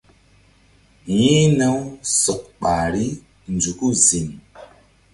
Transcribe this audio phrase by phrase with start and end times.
[1.17, 1.81] Yi̧hna-u
[2.21, 3.05] sɔk ɓahri
[3.53, 4.27] nzuku ziŋ.